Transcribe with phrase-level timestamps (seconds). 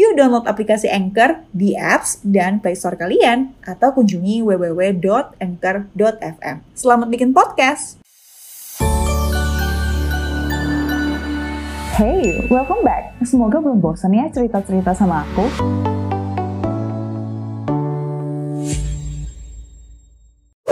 [0.00, 6.56] Yuk download aplikasi Anchor di apps dan Play Store kalian atau kunjungi www.anchor.fm.
[6.72, 8.00] Selamat bikin podcast.
[12.00, 13.12] Hey, welcome back.
[13.28, 15.44] Semoga belum bosan ya cerita-cerita sama aku.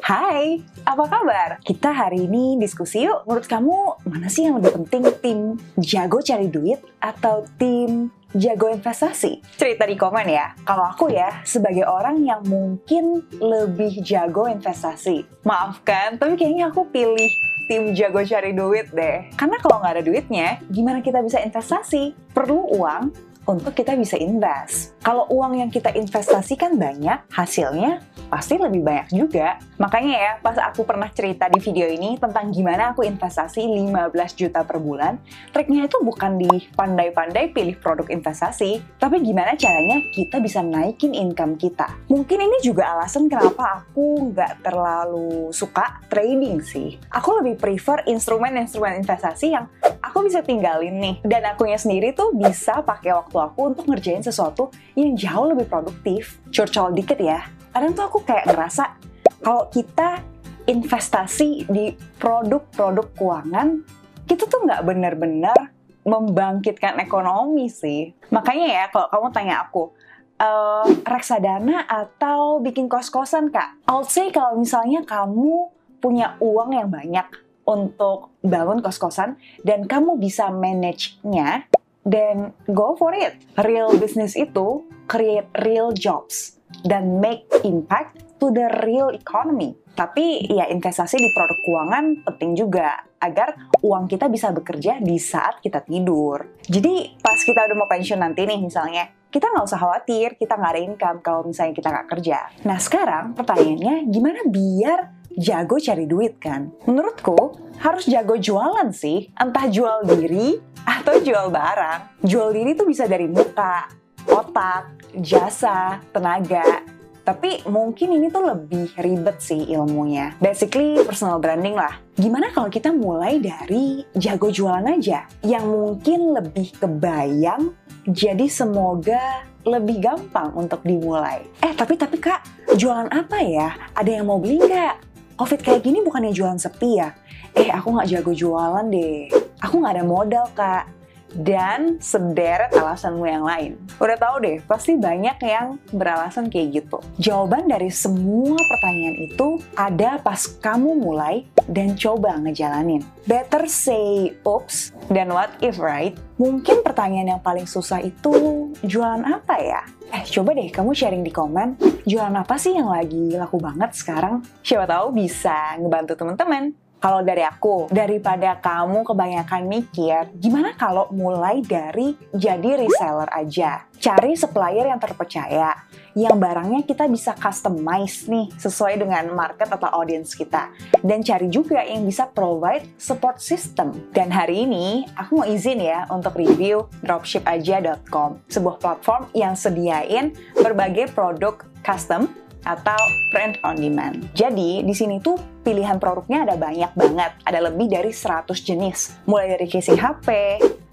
[0.00, 1.60] Hai, apa kabar?
[1.60, 3.28] Kita hari ini diskusi yuk.
[3.28, 5.04] Menurut kamu, mana sih yang lebih penting?
[5.20, 9.42] Tim jago cari duit atau tim jago investasi?
[9.58, 10.54] Cerita di komen ya.
[10.62, 15.26] Kalau aku ya, sebagai orang yang mungkin lebih jago investasi.
[15.42, 17.30] Maafkan, tapi kayaknya aku pilih
[17.70, 19.30] tim jago cari duit deh.
[19.38, 22.14] Karena kalau nggak ada duitnya, gimana kita bisa investasi?
[22.34, 24.94] Perlu uang untuk kita bisa invest.
[25.02, 27.98] Kalau uang yang kita investasikan banyak, hasilnya
[28.30, 29.58] pasti lebih banyak juga.
[29.82, 34.62] Makanya ya, pas aku pernah cerita di video ini tentang gimana aku investasi 15 juta
[34.62, 35.18] per bulan,
[35.50, 41.58] triknya itu bukan di pandai-pandai pilih produk investasi, tapi gimana caranya kita bisa naikin income
[41.58, 41.90] kita.
[42.06, 47.02] Mungkin ini juga alasan kenapa aku nggak terlalu suka trading sih.
[47.10, 49.66] Aku lebih prefer instrumen-instrumen investasi yang
[49.98, 51.16] aku bisa tinggalin nih.
[51.24, 56.38] Dan akunya sendiri tuh bisa pakai waktu aku untuk ngerjain sesuatu yang jauh lebih produktif.
[56.52, 59.00] Curcol dikit ya, kadang tuh aku kayak ngerasa
[59.40, 60.20] kalau kita
[60.68, 63.82] investasi di produk-produk keuangan,
[64.28, 65.56] kita tuh nggak benar-benar
[66.04, 68.12] membangkitkan ekonomi sih.
[68.30, 69.92] Makanya ya, kalau kamu tanya aku,
[70.40, 73.80] uh, reksadana atau bikin kos-kosan kak?
[73.88, 75.68] I'll say kalau misalnya kamu
[76.00, 77.28] punya uang yang banyak
[77.68, 81.68] untuk bangun kos-kosan dan kamu bisa manage-nya,
[82.10, 83.38] then go for it.
[83.62, 89.78] Real business itu create real jobs dan make impact to the real economy.
[89.94, 95.60] Tapi ya investasi di produk keuangan penting juga agar uang kita bisa bekerja di saat
[95.60, 96.58] kita tidur.
[96.64, 100.72] Jadi pas kita udah mau pensiun nanti nih misalnya, kita nggak usah khawatir kita nggak
[100.74, 102.38] ada income kalau misalnya kita nggak kerja.
[102.64, 106.74] Nah sekarang pertanyaannya gimana biar jago cari duit kan?
[106.86, 112.24] Menurutku harus jago jualan sih, entah jual diri atau jual barang.
[112.26, 113.88] Jual diri tuh bisa dari muka,
[114.28, 116.84] otak, jasa, tenaga.
[117.20, 120.34] Tapi mungkin ini tuh lebih ribet sih ilmunya.
[120.42, 122.00] Basically personal branding lah.
[122.18, 125.28] Gimana kalau kita mulai dari jago jualan aja?
[125.44, 127.70] Yang mungkin lebih kebayang,
[128.08, 131.44] jadi semoga lebih gampang untuk dimulai.
[131.60, 132.40] Eh tapi tapi kak,
[132.74, 133.78] jualan apa ya?
[133.92, 135.09] Ada yang mau beli nggak?
[135.40, 137.16] Covid kayak gini bukannya jualan sepi ya?
[137.56, 139.32] Eh aku nggak jago jualan deh.
[139.64, 140.84] Aku nggak ada modal kak
[141.32, 143.80] dan sederet alasanmu yang lain.
[143.96, 147.00] Udah tahu deh, pasti banyak yang beralasan kayak gitu.
[147.16, 153.00] Jawaban dari semua pertanyaan itu ada pas kamu mulai dan coba ngejalanin.
[153.24, 156.20] Better say oops dan what if right?
[156.36, 159.82] Mungkin pertanyaan yang paling susah itu jualan apa ya?
[160.10, 164.42] Eh, coba deh kamu sharing di komen, jualan apa sih yang lagi laku banget sekarang?
[164.58, 166.74] Siapa tahu bisa ngebantu teman-teman.
[167.00, 173.88] Kalau dari aku, daripada kamu kebanyakan mikir, gimana kalau mulai dari jadi reseller aja?
[173.96, 175.72] Cari supplier yang terpercaya,
[176.18, 180.70] yang barangnya kita bisa customize nih sesuai dengan market atau audience kita.
[181.00, 184.10] Dan cari juga yang bisa provide support system.
[184.10, 191.14] Dan hari ini aku mau izin ya untuk review dropshipaja.com, sebuah platform yang sediain berbagai
[191.14, 192.28] produk custom
[192.64, 192.98] atau
[193.32, 194.28] print on demand.
[194.36, 199.56] Jadi di sini tuh pilihan produknya ada banyak banget, ada lebih dari 100 jenis, mulai
[199.56, 200.28] dari casing HP,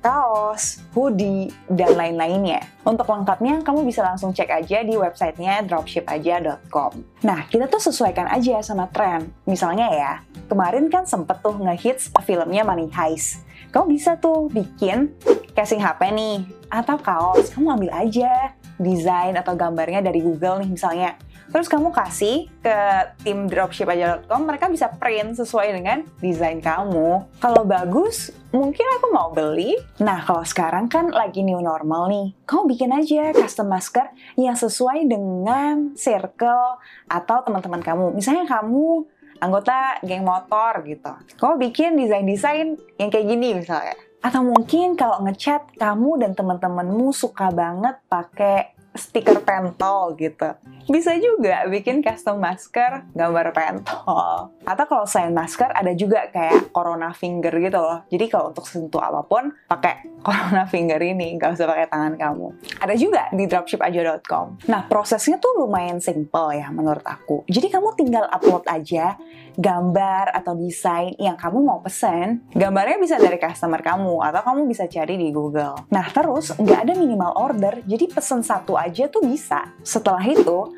[0.00, 2.62] kaos, hoodie, dan lain-lainnya.
[2.86, 7.22] Untuk lengkapnya, kamu bisa langsung cek aja di websitenya dropshipaja.com.
[7.26, 9.28] Nah, kita tuh sesuaikan aja sama tren.
[9.44, 10.12] Misalnya ya,
[10.46, 13.44] kemarin kan sempet tuh ngehits filmnya Money Heist.
[13.68, 15.12] Kamu bisa tuh bikin
[15.52, 21.18] casing HP nih, atau kaos, kamu ambil aja desain atau gambarnya dari Google nih misalnya
[21.48, 22.76] Terus kamu kasih ke
[23.24, 27.24] tim dropshipaja.com, mereka bisa print sesuai dengan desain kamu.
[27.40, 29.72] Kalau bagus, mungkin aku mau beli.
[30.04, 35.08] Nah, kalau sekarang kan lagi new normal nih, kamu bikin aja custom masker yang sesuai
[35.08, 36.76] dengan circle
[37.08, 38.12] atau teman-teman kamu.
[38.12, 39.08] Misalnya kamu
[39.40, 41.12] anggota geng motor gitu.
[41.40, 43.96] Kamu bikin desain-desain yang kayak gini misalnya.
[44.18, 50.58] Atau mungkin kalau ngechat kamu dan teman-temanmu suka banget pakai stiker pentol gitu.
[50.88, 54.56] Bisa juga bikin custom masker gambar pentol.
[54.64, 58.08] Atau kalau selain masker ada juga kayak corona finger gitu loh.
[58.08, 62.46] Jadi kalau untuk sentuh apa pun pakai corona finger ini, nggak usah pakai tangan kamu.
[62.80, 64.64] Ada juga di dropshipaja.com.
[64.72, 67.44] Nah prosesnya tuh lumayan simple ya menurut aku.
[67.44, 69.20] Jadi kamu tinggal upload aja
[69.58, 74.86] gambar atau desain yang kamu mau pesen, gambarnya bisa dari customer kamu atau kamu bisa
[74.86, 75.74] cari di Google.
[75.90, 79.74] Nah terus nggak ada minimal order, jadi pesen satu aja tuh bisa.
[79.82, 80.77] Setelah itu,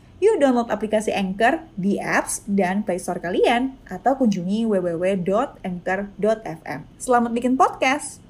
[0.21, 6.79] Yuk download aplikasi Anchor di apps dan Play Store kalian atau kunjungi www.anchor.fm.
[7.01, 8.21] Selamat bikin podcast!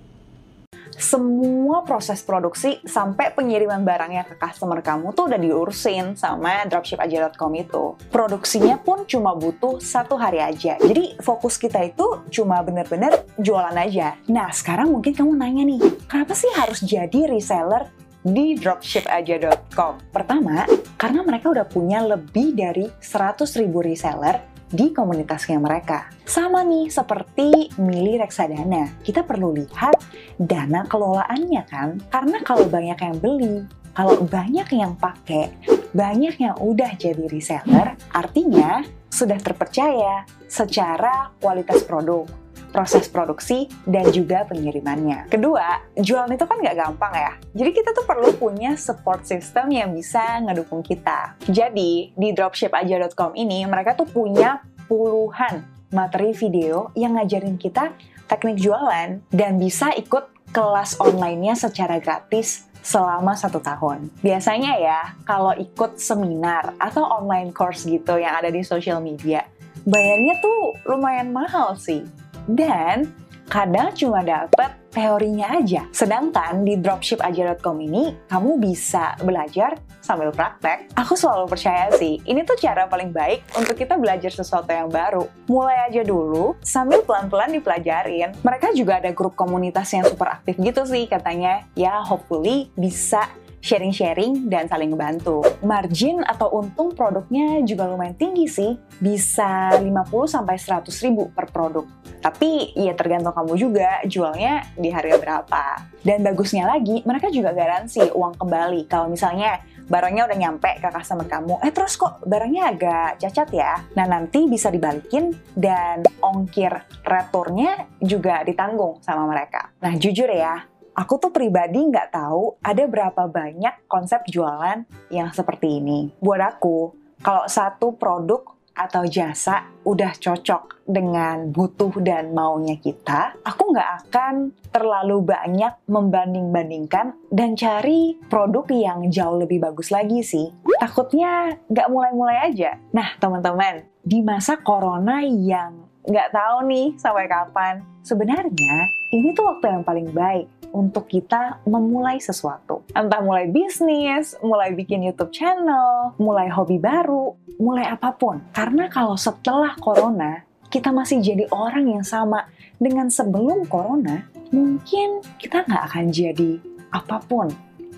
[1.02, 7.96] semua proses produksi sampai pengiriman barangnya ke customer kamu tuh udah diurusin sama dropshipaja.com itu.
[8.12, 10.78] Produksinya pun cuma butuh satu hari aja.
[10.78, 14.20] Jadi fokus kita itu cuma bener-bener jualan aja.
[14.30, 17.90] Nah sekarang mungkin kamu nanya nih, kenapa sih harus jadi reseller
[18.22, 20.14] di dropshipaja.com?
[20.14, 20.66] Pertama,
[20.98, 26.08] karena mereka udah punya lebih dari 100 ribu reseller di komunitasnya mereka.
[26.24, 30.00] Sama nih seperti Mili Reksadana, kita perlu lihat
[30.40, 32.00] dana kelolaannya kan?
[32.08, 35.52] Karena kalau banyak yang beli, kalau banyak yang pakai,
[35.92, 38.80] banyak yang udah jadi reseller, artinya
[39.12, 42.24] sudah terpercaya secara kualitas produk,
[42.72, 45.28] proses produksi, dan juga pengirimannya.
[45.28, 47.32] Kedua, jualan itu kan nggak gampang ya.
[47.52, 51.36] Jadi kita tuh perlu punya support system yang bisa ngedukung kita.
[51.46, 57.92] Jadi, di dropshipaja.com ini, mereka tuh punya puluhan materi video yang ngajarin kita
[58.32, 64.10] teknik jualan dan bisa ikut kelas online-nya secara gratis selama satu tahun.
[64.20, 69.46] Biasanya ya, kalau ikut seminar atau online course gitu yang ada di social media,
[69.86, 72.04] bayarnya tuh lumayan mahal sih.
[72.50, 73.12] Dan
[73.52, 75.88] kadang cuma dapat teorinya aja.
[75.92, 80.92] Sedangkan di dropshipaja.com ini, kamu bisa belajar sambil praktek.
[81.00, 85.28] Aku selalu percaya sih, ini tuh cara paling baik untuk kita belajar sesuatu yang baru.
[85.48, 88.36] Mulai aja dulu, sambil pelan-pelan dipelajarin.
[88.44, 91.64] Mereka juga ada grup komunitas yang super aktif gitu sih katanya.
[91.76, 95.46] Ya, hopefully bisa sharing-sharing dan saling ngebantu.
[95.62, 101.86] Margin atau untung produknya juga lumayan tinggi sih, bisa 50-100 ribu per produk.
[102.22, 105.64] Tapi ya tergantung kamu juga jualnya di harga berapa.
[106.02, 108.90] Dan bagusnya lagi, mereka juga garansi uang kembali.
[108.90, 109.62] Kalau misalnya
[109.92, 113.74] barangnya udah nyampe ke customer kamu, eh terus kok barangnya agak cacat ya?
[113.98, 116.72] Nah nanti bisa dibalikin dan ongkir
[117.04, 119.74] returnnya juga ditanggung sama mereka.
[119.84, 125.80] Nah jujur ya, aku tuh pribadi nggak tahu ada berapa banyak konsep jualan yang seperti
[125.80, 126.12] ini.
[126.20, 126.92] Buat aku,
[127.22, 134.56] kalau satu produk atau jasa udah cocok dengan butuh dan maunya kita, aku nggak akan
[134.72, 140.50] terlalu banyak membanding-bandingkan dan cari produk yang jauh lebih bagus lagi sih.
[140.80, 142.80] Takutnya nggak mulai-mulai aja.
[142.96, 149.70] Nah, teman-teman, di masa corona yang nggak tahu nih sampai kapan, sebenarnya ini tuh waktu
[149.70, 152.84] yang paling baik untuk kita memulai sesuatu.
[152.96, 158.42] Entah mulai bisnis, mulai bikin YouTube channel, mulai hobi baru, mulai apa pun.
[158.56, 162.48] Karena kalau setelah corona, kita masih jadi orang yang sama
[162.80, 166.52] dengan sebelum corona, mungkin kita nggak akan jadi
[166.92, 167.48] apa pun,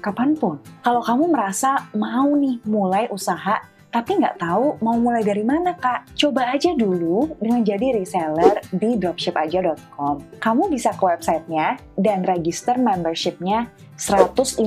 [0.01, 0.57] kapan pun.
[0.81, 6.17] Kalau kamu merasa mau nih mulai usaha tapi nggak tahu mau mulai dari mana kak.
[6.17, 10.41] Coba aja dulu dengan jadi reseller di dropshipaja.com.
[10.41, 14.65] Kamu bisa ke websitenya dan register membershipnya 150.000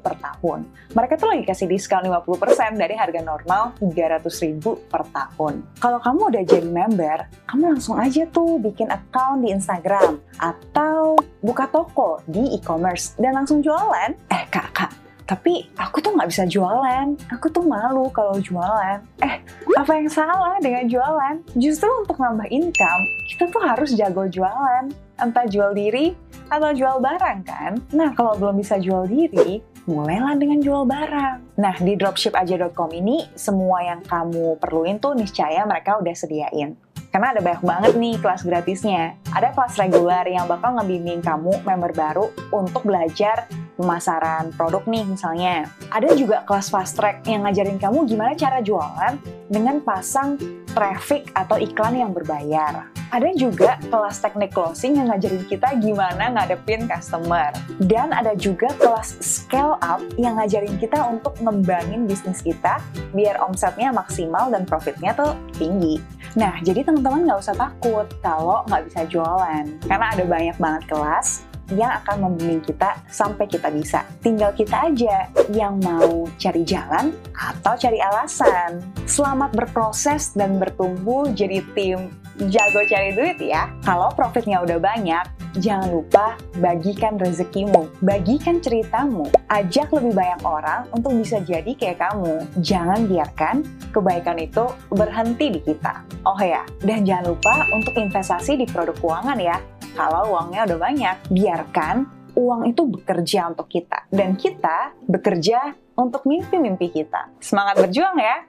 [0.00, 0.64] per tahun.
[0.96, 5.60] Mereka tuh lagi kasih diskon 50% dari harga normal 300.000 per tahun.
[5.76, 11.68] Kalau kamu udah jadi member, kamu langsung aja tuh bikin account di Instagram atau buka
[11.68, 14.16] toko di e-commerce dan langsung jualan.
[14.32, 14.90] Eh kak, kak,
[15.28, 17.12] tapi aku tuh nggak bisa jualan.
[17.36, 19.04] Aku tuh malu kalau jualan.
[19.20, 19.44] Eh,
[19.76, 21.44] apa yang salah dengan jualan?
[21.52, 23.02] Justru untuk nambah income,
[23.36, 24.88] kita tuh harus jago jualan.
[25.20, 26.16] Entah jual diri
[26.48, 27.76] atau jual barang kan?
[27.92, 31.60] Nah, kalau belum bisa jual diri, mulailah dengan jual barang.
[31.60, 36.72] Nah, di dropshipaja.com ini, semua yang kamu perluin tuh niscaya mereka udah sediain.
[37.12, 39.16] Karena ada banyak banget nih kelas gratisnya.
[39.32, 45.70] Ada kelas reguler yang bakal ngebimbing kamu member baru untuk belajar pemasaran produk nih misalnya.
[45.94, 49.14] Ada juga kelas fast track yang ngajarin kamu gimana cara jualan
[49.46, 50.36] dengan pasang
[50.74, 52.90] traffic atau iklan yang berbayar.
[53.08, 57.56] Ada juga kelas teknik closing yang ngajarin kita gimana ngadepin customer.
[57.80, 62.76] Dan ada juga kelas scale up yang ngajarin kita untuk ngembangin bisnis kita
[63.16, 65.96] biar omsetnya maksimal dan profitnya tuh tinggi.
[66.36, 69.64] Nah, jadi teman-teman nggak usah takut kalau nggak bisa jualan.
[69.88, 74.04] Karena ada banyak banget kelas yang akan membimbing kita sampai kita bisa.
[74.24, 78.80] Tinggal kita aja yang mau cari jalan atau cari alasan.
[79.04, 82.08] Selamat berproses dan bertumbuh jadi tim
[82.46, 83.66] jago cari duit ya.
[83.82, 85.24] Kalau profitnya udah banyak,
[85.58, 92.46] jangan lupa bagikan rezekimu, bagikan ceritamu, ajak lebih banyak orang untuk bisa jadi kayak kamu.
[92.62, 96.06] Jangan biarkan kebaikan itu berhenti di kita.
[96.22, 99.58] Oh ya, dan jangan lupa untuk investasi di produk keuangan ya
[99.98, 101.16] kalau uangnya udah banyak.
[101.34, 101.96] Biarkan
[102.38, 104.06] uang itu bekerja untuk kita.
[104.14, 107.34] Dan kita bekerja untuk mimpi-mimpi kita.
[107.42, 108.46] Semangat berjuang ya!